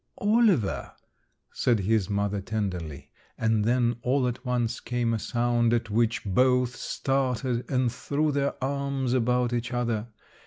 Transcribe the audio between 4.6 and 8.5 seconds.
came a sound at which both started, and threw